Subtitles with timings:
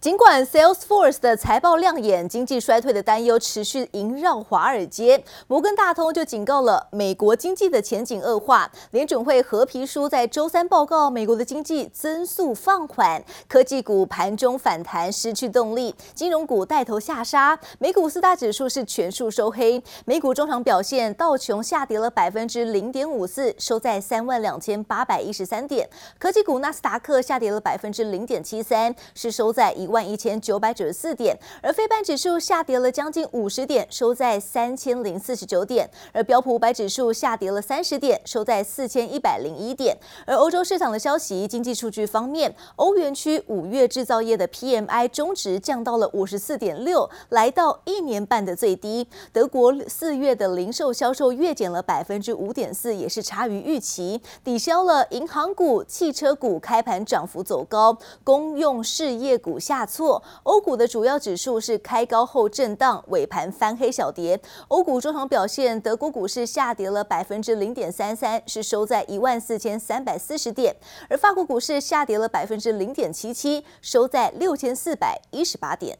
[0.00, 8.72] 尽管 Salesforce 的财报亮眼，经济衰退的担忧持续萦绕华尔街，摩根大通就警告了美国经济的前景恶化。
[8.92, 17.60] 联准会褐皮书在周三报告，美国的经济增速放缓，科技股盘中反弹失去动力，金融股带头下杀。
[17.78, 25.86] 美股四大指数是全数收黑，美股中场表现，道琼下跌了百分之零点五四，收在三万两千八百一十三点；
[26.18, 39.96] 科技股纳斯达克下跌了百分之零点七三，是收在一万一千九百九十四点，而非半指数下跌了将近五十点，收在三千零四十九点，而标普五百指数下跌了三十点，收在四千一百零一点。
[40.24, 49.08] 而欧洲市场的消息，经济数据方面，欧元区五月制造业的 PMI 终值降到了五十四点六，来到一年半的最低。
[49.32, 59.79] 德国四月的零售销售月减了百分之五点四，也是差于预期，抵消了银行股、汽车股开盘涨幅走高，公用事业股下。
[59.80, 64.38] 大错，欧股的主要指数是开高后震荡，尾盘翻黑小跌。
[64.68, 70.74] 欧股中场表现，德国股市下跌了百分之零点三三，是收在一万四千三百四十点；
[71.08, 75.98] 而法国股市下跌了百分之零点七七，收在六千四百一十八点。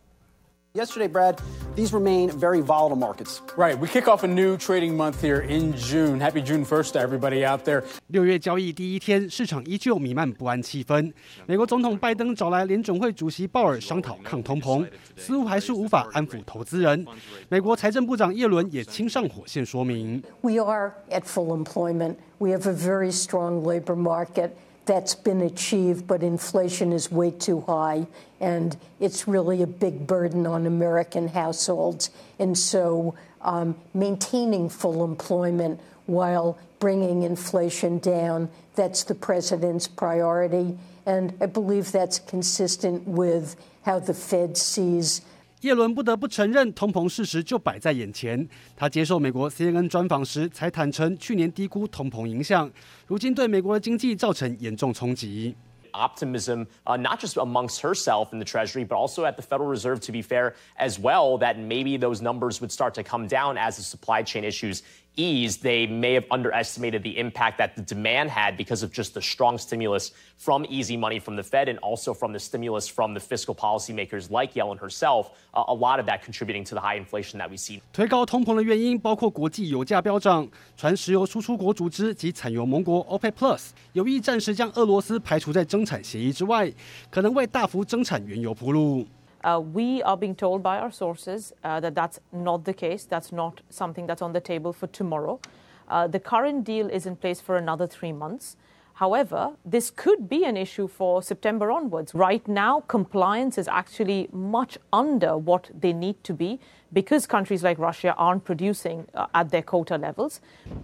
[0.72, 1.40] Yesterday, Brad,
[1.74, 3.42] these remain very volatile markets.
[3.56, 3.76] Right.
[3.76, 6.20] We kick off a new trading month here in June.
[6.20, 7.82] Happy June 1st to everybody out there.
[8.06, 11.12] 六月交易第一天，市场依旧弥漫不安气氛。
[11.44, 17.05] 美国总统拜登找来联准会主席鲍尔商讨抗通膨，似乎还是无法安抚投资人。
[17.48, 22.14] 美国财政部长耶伦也亲上火线说明：We are at full employment.
[22.38, 24.50] We have a very strong labor market.
[24.91, 28.08] That's been achieved, but inflation is way too high,
[28.41, 32.10] and it's really a big burden on American households.
[32.41, 40.77] And so, um, maintaining full employment while bringing inflation down, that's the president's priority.
[41.06, 45.20] And I believe that's consistent with how the Fed sees
[45.62, 48.48] 耶伦不得不承认，通膨事实就摆在眼前。
[48.75, 52.70] 他接受美国 CNN 专访时，才坦诚去年低估通膨影响，
[53.07, 55.55] 如今对美国的经济造成严重冲击。
[55.92, 60.12] Optimism, uh, not just amongst herself in the Treasury, but also at the Federal Reserve, to
[60.12, 63.83] be fair, as well, that maybe those numbers would start to come down as the
[63.83, 64.83] supply chain issues
[65.17, 65.58] ease.
[65.58, 69.58] They may have underestimated the impact that the demand had because of just the strong
[69.58, 73.55] stimulus from easy money from the Fed and also from the stimulus from the fiscal
[73.55, 75.31] policymakers like Yellen herself.
[75.53, 77.81] Uh, a lot of that contributing to the high inflation that we see.
[77.93, 80.45] 推高通膨的原因包括国际油价飙涨，
[80.76, 86.70] 传石油输出国组织及产油盟国 OPEC Plus 有意暂时将俄罗斯排除在增产协议之外，
[87.09, 89.08] 可能为大幅增产原油铺路。
[89.43, 93.05] Uh, we are being told by our sources uh, that that's not the case.
[93.05, 95.39] That's not something that's on the table for tomorrow.
[95.87, 98.55] Uh, the current deal is in place for another three months.
[98.93, 102.15] However, this could be an issue for September onwards.
[102.15, 106.59] Right now, compliance is actually much under what they need to be
[106.93, 110.37] because countries like Russia aren't producing uh, at their quota levels.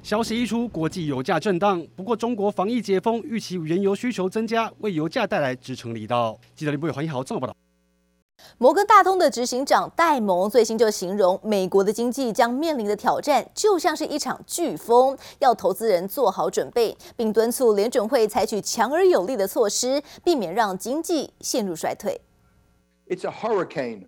[0.03, 1.81] 消息一出，国际油价震荡。
[1.95, 6.37] 不过，中国防疫解封，预期原油需求增加，为油价带来支撑力道。
[6.53, 7.55] 记者李博伟、黄一豪综合报道。
[8.57, 22.21] 摩根大通的执行长戴蒙最新就形容，美国的经济将面临的挑战就像是一场飓风，要投资人做好准备，并敦促联准会采取强而有力的措施，避免让经济陷入衰退。
[23.07, 24.07] It's a hurricane.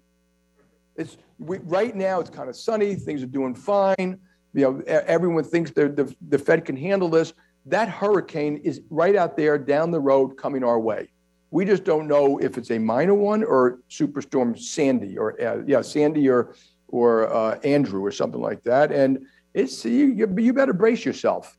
[0.95, 2.21] It's we, right now.
[2.21, 2.95] It's kind of sunny.
[2.95, 4.19] Things are doing fine.
[4.53, 5.89] You know, everyone thinks the
[6.29, 7.33] the Fed can handle this.
[7.69, 11.09] That hurricane is right out there down the road coming our way.
[11.50, 15.82] We just don't know if it's a minor one or Superstorm Sandy or uh, yeah,
[15.82, 16.54] Sandy or
[16.88, 18.92] or uh, Andrew or something like that.
[18.92, 21.57] And it's you, you better brace yourself.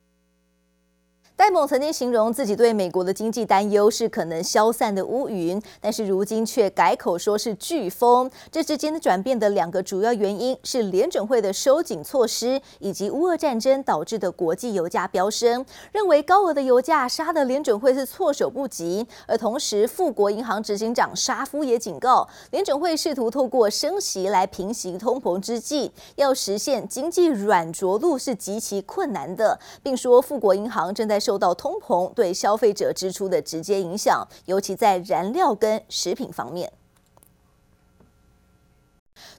[1.40, 8.30] 戴蒙曾经形容自己对美国的经济担忧是可能消散的乌云，但是如今却改口说是飓风。
[8.52, 15.66] 这之间的转变的两个主要原因是联准会的收紧措施，以及乌俄战争导致的国际油价飙升。
[15.94, 19.08] 认为高额的油价杀得联准会是措手不及。
[19.26, 31.18] 而同时，富国银行执行长沙夫也警告，联准会试图透过升息来平息通膨之际，要实现经济软着陆是极其困难的，并说富国银行正在。
[31.30, 36.74] 受到通膨对消费者支出的直接影响，尤其在燃料跟食品方面。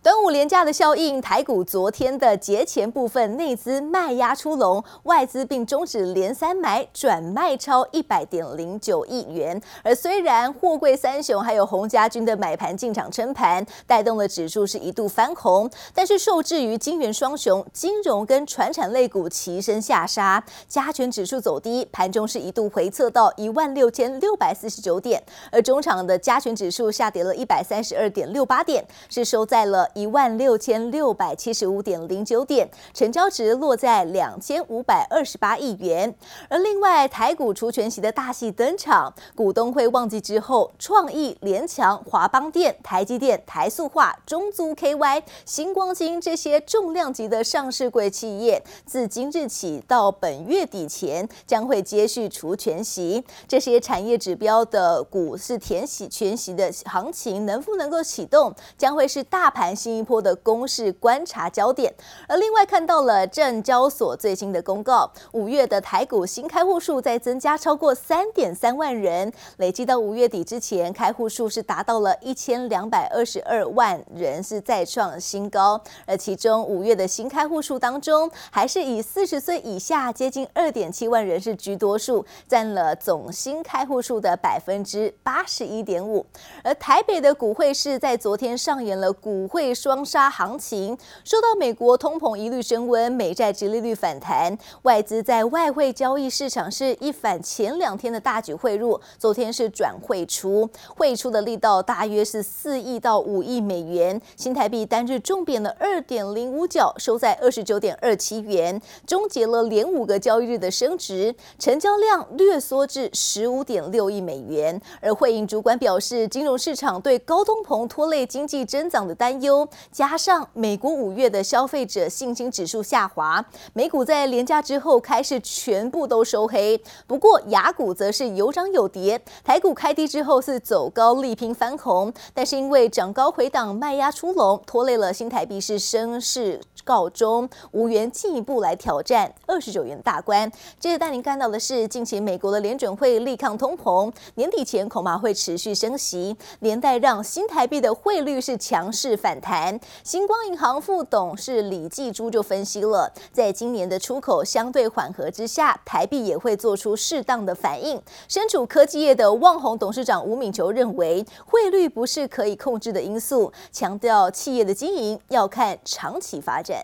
[0.03, 9.61] 端午连假的效应，台股昨天的节前部分内资卖压出笼，外资并终止连三买转卖超一百点零九亿元。
[9.83, 29.90] 而虽然货柜三雄还有洪家军的买盘进场撑盘，带动了指数是一度翻红，但是受制于金元双雄，金融跟传产类股齐声下杀，加权指数走低，盘中是一度回测到一万六千六百四十九点，而中场的加权指数下跌了一百三十二点六八点，是收在了。
[29.95, 36.15] 一万六千六百七十五点零九点，成交值落在两千五百二十八亿元。
[36.49, 53.25] 而另外，台股除权息的大戏登场，股东会旺季之后，创意、联强、华邦电、台积电、台塑化、中租 KY、新光金这些重量级的上市柜企业，自今日起到本月底前，将会接续除权息。
[53.49, 59.71] 这些产业指标的股市填息全息的行情能不能够启动，将会是大盘。
[59.81, 61.91] 新一波的公势观察焦点，
[62.29, 75.81] 而另外看到了证交所最新的公告，五月的台股新开户数再增加超过三点三万人，累计到五月底之前，开户数是达到了一千两百二十二万人，是再创新高。
[76.05, 86.27] 而其中五月的新开户数当中，还是以四十岁以下接近二点七万人是居多数，占了总新开户数的百分之八十一点五。
[86.63, 119.60] 而台北的股汇市在昨天上演了股会双杀行情，受到美国通膨疑虑升温，美债殖利率反弹，外资在外汇交易市场是一反前两天的大举汇入，昨天是转汇出，汇出的力道大约是四亿到五亿美元，新台币单日重贬了二点零五角，收在二十九点二七元，终结了连五个交易日的升值，成交量略缩至十五点六亿美元，而汇银主管表示，金融市场对高通膨拖累经济增长的担忧。
[119.91, 126.81] 加上美国五月的消费者信心指数下滑，美股在连假之后开始全部都收黑。
[127.07, 140.51] 不过雅股则是有涨有跌，台股开低之后是走高力拼翻红，但是因为涨高回档卖压出笼，拖累了新台币是升势告终，无缘进一步来挑战二十九元大关。
[140.79, 149.50] 接着带您看到的是，近期美国的联准会力抗通膨，年底前恐怕会持续升息，连带让新台币的汇率是强势反弹。
[149.51, 158.01] 谈，星光银行副董事李继珠就分析了，在今年的出口相对缓和之下，台币也会做出适当的反应。
[158.29, 166.81] 身处科技业的旺宏董事长吴敏球认为，汇率不是可以控制的因素，强调企业的经营要看长期发展。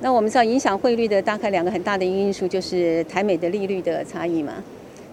[0.00, 4.54] 那我们知道，影响汇率的大概两个很大的因素，就是台美的利率的差异嘛。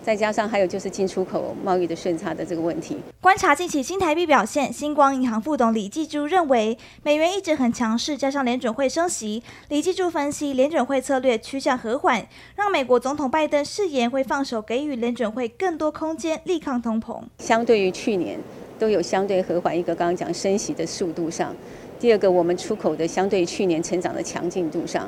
[0.03, 2.97] 再加上还有就是进出口贸易的顺差的这个问题。
[3.21, 9.43] 观察近期新台币表现，星光银行副董李继珠认为，美元一直很强势，加上联准会升息。
[9.67, 12.25] 李继珠分析，联准会策略趋向和缓，
[12.55, 17.21] 让美国总统拜登誓言会放手给予联准会更多空间，力抗通膨。
[17.37, 18.39] 相对于去年，
[18.79, 21.53] 都有相对和缓一个刚刚讲升息的速度上。
[21.99, 25.07] 第二个，我们出口的相对于去年成长的强劲度上，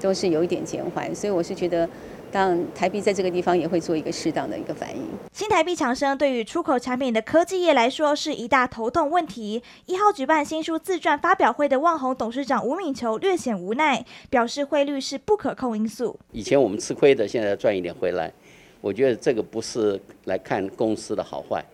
[0.00, 1.88] 都是有一点减缓，所以我是觉得。
[2.30, 5.02] 当台币在这个地方也会做一个适当的一个反应。
[5.32, 9.62] 新台币强升对于出口产品的科技业来说是一大头痛问题。
[9.86, 16.18] 一号举办新书自传发表会的旺宏董事长吴敏球略显无奈，表示汇率是不可控因素。
[16.32, 18.32] 以前我们吃亏的，现在赚一点回来，
[18.80, 21.64] 我觉得这个不是来看公司的好坏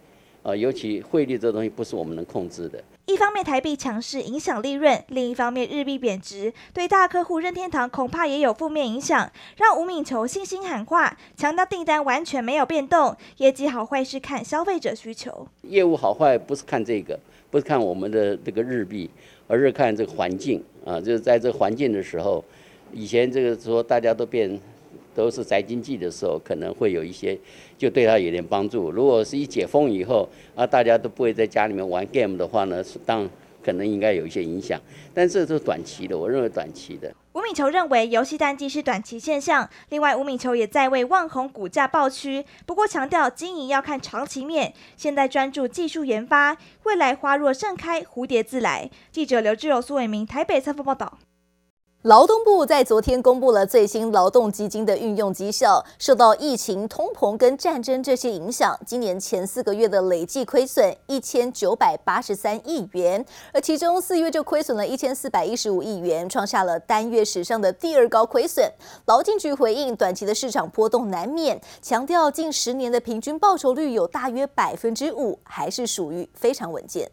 [0.47, 2.81] 啊，尤其汇率这东西不是我们能控制的。
[3.07, 15.49] 一方面台币强势影响利润，另一方面日币贬值对大客户任天堂恐怕也有负面影响，让吴敏球信心喊话，强调订单完全没有变动，业绩好坏是看消费者需求。
[15.63, 17.19] 业务好坏不是看这个，
[17.51, 19.11] 不是看我们的这个日币，
[19.49, 22.45] 而是看这个环境啊，就是在这个环境的时候，
[22.93, 24.57] 以前这个说大家都变。
[25.17, 27.37] 都是宅经济的时候，可能会有一些，
[27.79, 28.91] 就对他有点帮助。
[28.91, 33.29] 如果是一解封以后，啊，大家都不会在家里面玩 game 的话呢，是当
[33.65, 34.79] 可能应该有一些影响。
[35.15, 37.13] 但这是短期的，我认为短期的。
[37.33, 39.69] 吴敏球认为游戏淡季是短期现象。
[39.91, 48.91] 另外，吴敏球也在为旺宏股价暴区，不过强调经营要看长期面，现在专注技术研发，未来花若盛开，蝴蝶自来。
[49.13, 51.19] 记者刘志柔、苏伟明台北采访报道。
[52.07, 68.71] 劳动部在昨天公布了最新劳动基金的运用绩效，受到疫情、通膨跟战争这些影响，今年前四个月的累计亏损一千九百八十三亿元，而其中四月就亏损了一千四百一十五亿元，创下了单月史上的第二高亏损。
[69.07, 77.11] 劳进局回应，短期的市场波动难免，强调近十年的平均报酬率有大约百分之五，还是属于非常稳健。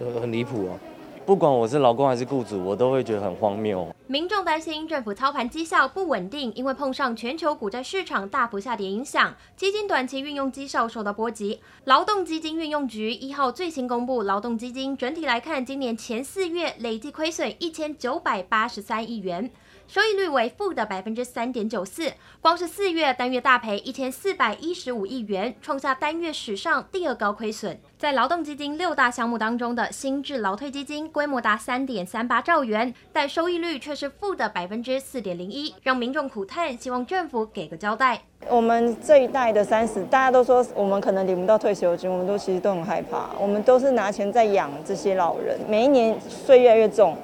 [0.00, 0.93] 呃很离谱哦。
[1.26, 3.88] 不管我是劳工还是雇主，我都会觉得很荒谬。
[4.06, 11.60] 民众担心政府操盘绩效不稳定，因为碰上全球股债市场大幅下跌影响，基金短期运用绩效受到波及。
[11.84, 19.50] 劳动基金运用局一号最新公布，劳动基金整体来看，今年前四月累计亏损一千九百八十三亿元。
[19.86, 22.10] 收益率为负的百分之三点九四，
[22.40, 27.78] 光是四月单月大赔一千四百一十五亿元，创下单月史上第二高亏损。
[27.98, 38.22] 在劳动基金六大项目当中的新制劳退基金规模达三点三八兆元，但收益率却是负的百分之四点零一，让民众苦叹，希望政府给个交代。
[38.48, 47.16] 我们这一代的三十，大家都说我们可能领不到退休金，我们都其实都很害怕，我们都是拿钱在养这些老人，每一年税越来越重，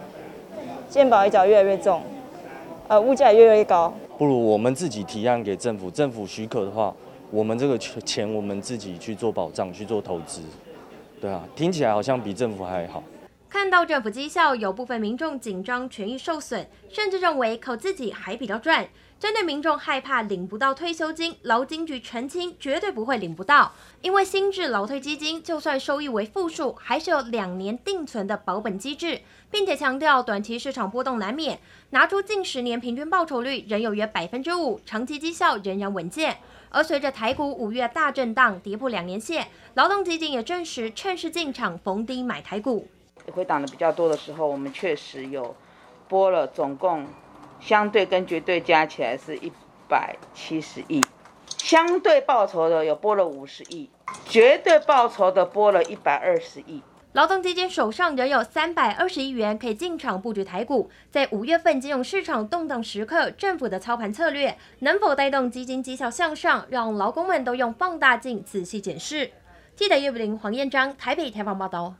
[0.91, 2.03] 健保一缴越来越重。
[2.91, 6.93] 呃，物价越来越高，不如我们自己提案给政府，政府许可的话，
[7.31, 10.43] 我们这个钱我们自己去做保障，去做投资，
[11.21, 13.01] 对啊，听起来好像比政府还好。
[13.49, 18.85] 看到政府绩效，有部分民众紧张，权益受损，甚至认为靠自己还比较赚。
[19.21, 31.61] 针对民众害怕领不到退休金，劳金局澄清绝对不会领不到，因为新制劳退基金就算收益为负数，还是有两年定存的保本机制，并且强调短期市场波动难免，
[31.91, 36.39] 拿出近十年平均报酬率仍有约百分之五，长期绩效仍然稳健。
[36.71, 42.89] 而随着台股五月大震荡跌破两年线，劳动基金也证实趁势进场逢低买台股。
[43.31, 45.55] 回档的比较多的时候，我们确实有
[46.09, 47.07] 拨了总共。
[47.61, 49.53] 相对跟绝对加起来是一
[49.89, 51.01] 百七十亿，
[51.59, 53.91] 相对报酬的有拨了五十亿，
[54.27, 56.83] 绝对报酬的拨了一百二十亿。
[57.13, 69.33] 劳动基金手上仍有三百二十亿元可以进场布局台股，在五月份金融市场动荡时刻，政府的操盘策略能否带动基金绩效向上，让劳工们都用放大镜仔细检视。
[69.75, 71.97] 记者叶武玲、黄彦章台北采访报道。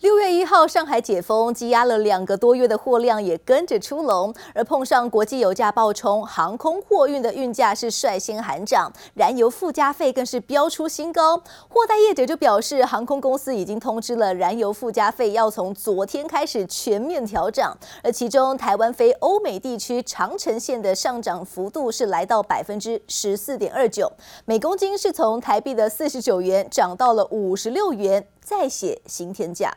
[0.00, 11.36] 六月一号，上海解封，积压了两个多月的货量也跟着出笼，而碰上国际油价暴冲，航空货运的运价是率先喊涨，燃油附加费更是飙出新高。
[11.68, 24.12] 货代业者就表示，航空公司已经通知了燃油附加费要从昨天开始全面调涨，而其中台湾飞欧美地区长程线的上涨幅度是来到百分之十四点二九，
[24.44, 29.70] 每公斤是从台币的四十九元涨到了五十六元，再写行天价。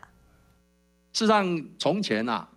[1.12, 2.48] 事实上，从前啊，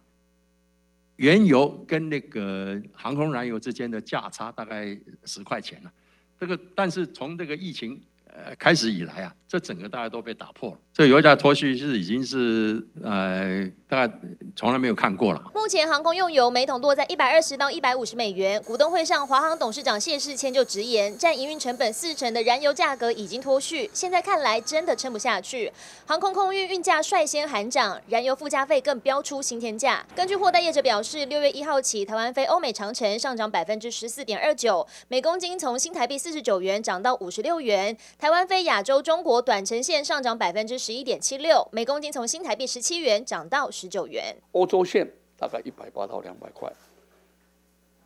[1.17, 5.91] 原油跟那个航空燃油之间的价差大概十块钱了。
[6.39, 10.79] 这个，但是从这个疫情呃开始以来啊，这整个大家都被打破了。
[10.95, 13.69] 这油价脱序是已经是呃。
[13.87, 14.13] 大概
[14.55, 15.39] 从来没有看过了。
[15.53, 18.61] 目前航空用油每桶落在一百二十到一百五十美元。
[18.63, 25.71] 股东会上，华航董事长谢世谦就直言，占营运成本四成的燃油价格已经脱序，现在看来真的撑不下去。
[26.07, 30.03] 航空空运运价率先喊涨，燃油附加费更飙出新天价。
[30.15, 45.03] 根据货代业者表示，六月一号起，台湾飞欧美长程上涨百分之十四点二九，每公斤从新台币四十九元涨到五十六元；台湾飞亚洲中国短程线上涨百分之十一点七六，每公斤从新台币十七元涨到十九元，欧洲线
[45.35, 46.71] 大概一百八到两百块，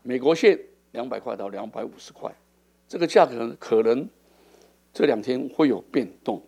[0.02, 0.58] 美国线
[0.94, 2.34] 两百块到两百五十块，
[2.88, 4.08] 这个价格可能
[4.94, 6.42] 这两天会有变动，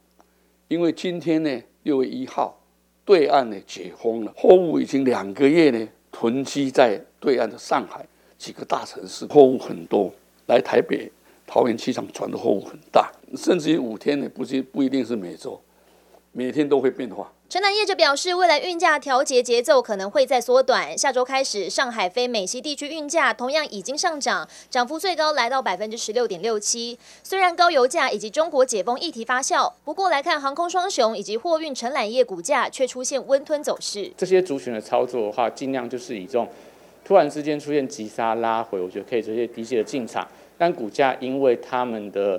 [0.69, 2.57] 因为今天呢六月一号，
[3.03, 8.07] 对岸呢解封了，货物已经两个月呢囤积在对岸的上海
[8.37, 10.09] 几个大城市，货物很多，
[10.45, 11.11] 来台北
[11.45, 15.61] 桃园机场转的货物很大，甚至于五天呢不是不一定是每周，
[16.33, 17.31] 每天都会变化。
[17.49, 20.97] 承揽业者表示，未来运价调节节奏可能会再缩短。
[20.97, 26.97] 下周开始，上海非美西地区运价同样已经上涨，涨幅最高来到百分之十六点六七。
[27.21, 34.09] 虽然高油价以及中国解封议题发酵，不过来看航空双雄以及货运承揽业股价却出现温吞走势。
[34.15, 36.47] 这些族群的操作的话，尽量就是以这种
[37.03, 40.25] 突然之间出现急杀拉回，我觉得可以做一些低阶的进场。
[40.57, 42.37] 但股价因为他们的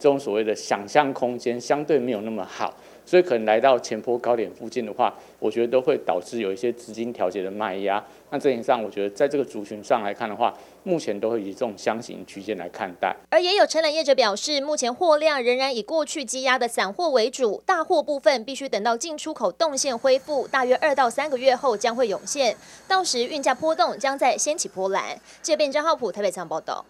[0.00, 2.74] 这种所谓的想象空间相对没有那么好。
[3.08, 8.04] 所以可能来到前坡高点附近的话，我觉得都会导致有一些资金调节的卖压。
[8.28, 13.16] 那这点上，我觉得在这个族群上来看的话，目前都会以这种箱型区间来看待。
[13.30, 22.54] 而也有承揽业者表示，目前货量仍然以过去积压的散货为主，大货部分必须等到进出口动线恢复，大约二到三个月后将会涌现，
[22.86, 25.18] 到时运价波动将再掀起波澜。
[25.42, 26.84] 这边张浩普台北仓报道。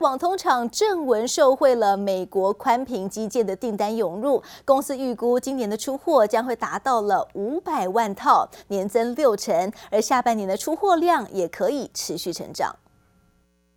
[0.00, 12.76] 网通厂正文受惠了美国宽屏基建的订单涌入，公司预估今年的出货将会达到了五百万套，年增六成，而下半年的出货量也可以持续成长。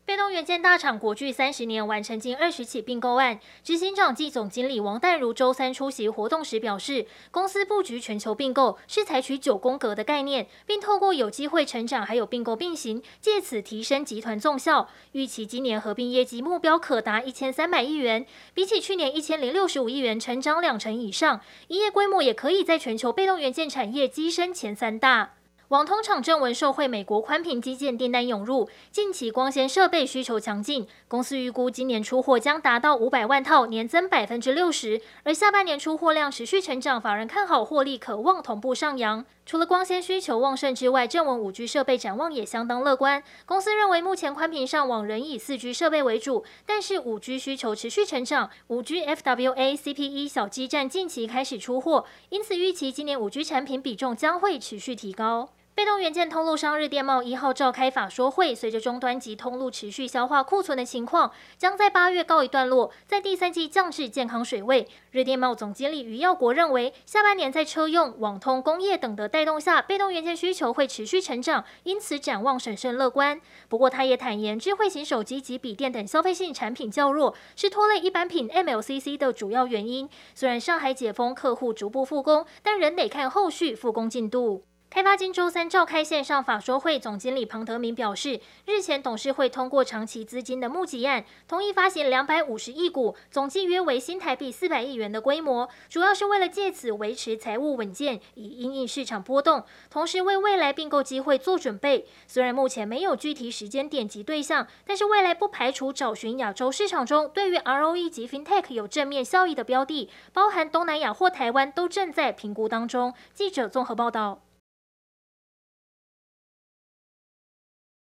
[0.10, 14.90] 被动元件大厂国巨三十年完成近二十起并购案，执行长暨总经理王淡如周三出席活动时表示，公司布局全球并购是采取九宫格的概念，并透过有机会成长还有并购并行，借此提升集团综效。
[15.12, 18.26] 预期今年合并业绩目标可达一千三百亿元，
[18.56, 25.34] 比起去年一千零六十五亿元，成长两成以上，营业规模也可以在全球被动元件产业跻身前三大。
[25.70, 35.00] 网通厂正文受惠美国宽频基建订单涌入，近期光纤设备需求强劲，公司预估今年出货将达到五百万套，年增百分之六十。
[35.22, 39.24] 而下半年出货量持续成长，法人看好获利可望同步上扬。
[39.46, 43.22] 除了光纤需求旺盛之外，正文五 G 设备展望也相当乐观。
[43.46, 55.50] 公司认为目前宽频上网仍以四 G 设备为主，但是五 G 需求持续成长，五 G FWA CPE 小基站近期开始出货，因此预期今年五 G 产品比重将会持续提高。
[55.80, 64.86] 被动元件通路商日电贸一号召开法说会，随着终端及通路持续消化库存的情况，将在八月告一段落，在第三季降至健康水位。
[65.12, 73.40] 日电贸总经理余耀国认为，下半年在车用、网通、工业等的带动下，被动元件需求会持续成长，因此展望审慎乐观。
[73.70, 80.10] 不过，他也坦言，智慧型手机及笔电等消费性产品较弱，是拖累一般品 MLCC 的主要原因。
[80.36, 84.66] 虽然上海解封，客户逐步复工，但仍得看后续复工进度。
[84.90, 102.08] 开发金周三召开线上法说会，总经理庞德明表示，日前董事会通过长期资金的募集案，同意发行两百五十亿股，总计约为新台币四百亿元的规模，主要是为了借此维持财务稳健，以因应市场波动，同时为未来并购机会做准备。
[102.26, 113.14] 虽然目前没有具体时间点及对象，但是未来不排除找寻亚洲市场中对于 ROE 及 FinTech 有正面效益的标的，包含东南亚或台湾，都正在评估当中。
[113.36, 114.42] 记者综合报道。